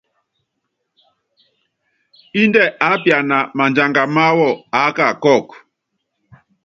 Índɛ 2.41 2.63
aápiana 2.89 3.37
madianga 3.57 4.03
máwú 4.15 4.47
aáka 4.77 5.05
kɔ́ɔku. 5.23 5.55